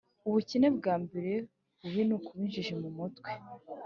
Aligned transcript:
Ubukene 0.27 0.67
bwambere 0.77 1.31
bubi 1.81 2.01
nukuba 2.07 2.39
injiji 2.45 2.73
mu 2.81 2.89
mutwe 2.97 3.29